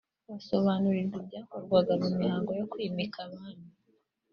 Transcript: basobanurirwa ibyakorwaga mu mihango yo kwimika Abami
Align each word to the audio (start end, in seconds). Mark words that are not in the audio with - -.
basobanurirwa 0.29 1.15
ibyakorwaga 1.23 1.93
mu 2.01 2.09
mihango 2.19 2.51
yo 2.59 2.65
kwimika 2.71 3.17
Abami 3.27 3.69